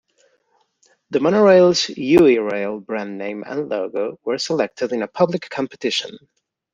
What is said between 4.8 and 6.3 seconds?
in a public competition.